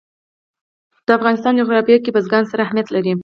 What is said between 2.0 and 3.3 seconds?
کې بزګان ستر اهمیت لري.